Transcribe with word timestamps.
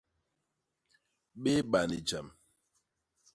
Bééba 1.41 1.79
ni 1.89 1.99
jam. 2.07 2.27